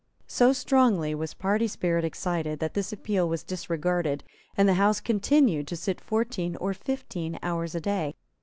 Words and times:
So 0.25 0.51
strongly 0.51 1.13
was 1.13 1.35
party 1.35 1.67
spirit 1.67 2.03
excited 2.03 2.57
that 2.57 2.73
this 2.73 2.91
appeal 2.91 3.29
was 3.29 3.43
disregarded, 3.43 4.23
and 4.57 4.67
the 4.67 4.73
House 4.73 4.99
continued 4.99 5.67
to 5.67 5.75
sit 5.75 6.01
fourteen 6.01 6.55
or 6.55 6.73
fifteen 6.73 7.37
hours 7.43 7.75
a 7.75 7.81
day. 7.81 8.15